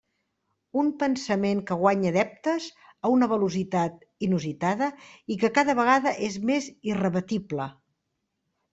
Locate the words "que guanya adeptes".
1.71-2.71